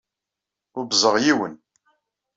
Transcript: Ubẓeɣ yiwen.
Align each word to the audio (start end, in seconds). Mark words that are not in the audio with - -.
Ubẓeɣ 0.79 1.15
yiwen. 1.23 1.55